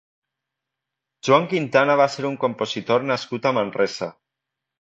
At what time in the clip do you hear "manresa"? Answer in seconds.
3.59-4.09